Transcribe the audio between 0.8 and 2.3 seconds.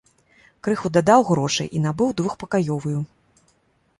дадаў грошай і набыў